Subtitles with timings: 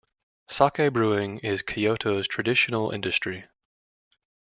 [0.49, 3.45] Sake brewing is Kyoto's traditional industry.